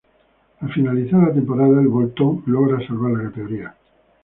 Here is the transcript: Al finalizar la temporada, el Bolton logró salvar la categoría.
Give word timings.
Al 0.61 0.71
finalizar 0.73 1.19
la 1.21 1.31
temporada, 1.31 1.79
el 1.79 1.87
Bolton 1.87 2.41
logró 2.47 2.79
salvar 2.87 3.11
la 3.11 3.23
categoría. 3.29 3.75